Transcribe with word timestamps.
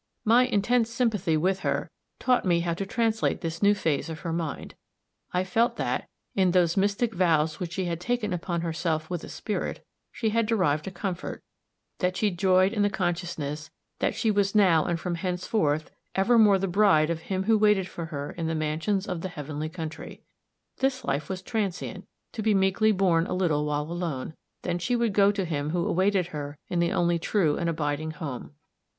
My 0.25 0.47
intense 0.47 0.89
sympathy 0.89 1.37
with 1.37 1.59
her 1.59 1.91
taught 2.17 2.43
me 2.43 2.61
how 2.61 2.73
to 2.73 2.87
translate 2.87 3.41
this 3.41 3.61
new 3.61 3.75
phase 3.75 4.09
of 4.09 4.21
her 4.21 4.33
mind; 4.33 4.73
I 5.31 5.43
felt 5.43 5.75
that, 5.75 6.09
in 6.33 6.49
those 6.49 6.75
mystic 6.75 7.13
vows 7.13 7.59
which 7.59 7.73
she 7.73 7.85
had 7.85 7.99
taken 8.01 8.33
upon 8.33 8.61
herself 8.61 9.11
with 9.11 9.23
a 9.23 9.29
spirit, 9.29 9.85
she 10.11 10.29
had 10.29 10.47
derived 10.47 10.87
a 10.87 10.91
comfort; 10.91 11.43
that 11.99 12.17
she 12.17 12.31
joyed 12.31 12.73
in 12.73 12.81
the 12.81 12.89
consciousness 12.89 13.69
that 13.99 14.15
she 14.15 14.31
was 14.31 14.55
now 14.55 14.85
and 14.85 14.99
from 14.99 15.13
henceforth 15.13 15.91
evermore 16.15 16.57
the 16.57 16.67
bride 16.67 17.11
of 17.11 17.19
him 17.19 17.43
who 17.43 17.55
waited 17.55 17.87
for 17.87 18.05
her 18.05 18.31
in 18.31 18.47
the 18.47 18.55
mansions 18.55 19.07
of 19.07 19.21
the 19.21 19.29
Heavenly 19.29 19.69
country. 19.69 20.23
This 20.77 21.05
life 21.05 21.29
was 21.29 21.43
transient 21.43 22.07
to 22.31 22.41
be 22.41 22.55
meekly 22.55 22.91
borne 22.91 23.27
a 23.27 23.35
little 23.35 23.65
while 23.67 23.83
alone 23.91 24.33
then 24.63 24.79
she 24.79 24.95
would 24.95 25.13
go 25.13 25.31
to 25.31 25.45
him 25.45 25.69
who 25.69 25.85
awaited 25.85 26.29
her 26.29 26.57
in 26.69 26.79
the 26.79 26.91
only 26.91 27.19
true 27.19 27.55
and 27.55 27.69
abiding 27.69 28.09
home. 28.09 28.55